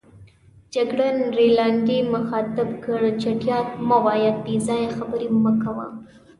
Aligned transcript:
جګړن 0.73 1.17
رینالډي 1.37 1.99
مخاطب 2.13 2.69
کړ: 2.83 2.99
چټیات 3.21 3.67
مه 3.87 3.97
وایه، 4.03 4.31
بې 4.43 4.55
ځایه 4.67 4.89
خبرې 4.97 5.27
مه 5.43 5.51
کوه. 5.61 5.87